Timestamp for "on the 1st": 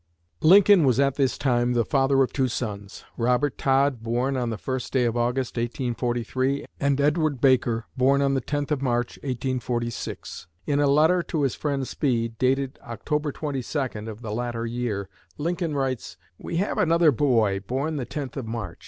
4.35-4.89